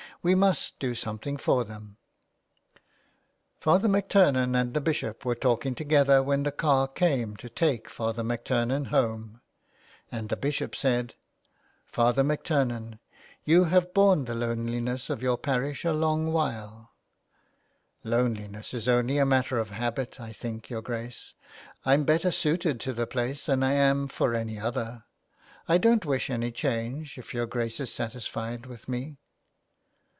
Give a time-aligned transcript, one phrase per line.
[0.23, 1.97] We must do something for them."
[3.59, 8.21] Father MacTurnan and the Bishop were talking together when the car came to take Father
[8.21, 9.41] MacTurnan home,
[10.11, 11.15] and the Bishop said:—"
[11.87, 12.99] Father MacTurnan,
[13.45, 16.91] you have borne the loneliness of your parish a long while."
[18.03, 20.19] 195 A LETTER TO ROME.'' Loneliness is only a matter of habit.
[20.19, 21.33] I think, your Grace,
[21.83, 25.05] I'm better suited to the place than I am for any other.
[25.67, 29.17] I don't wish any change, if your Grace is satisfied with me.''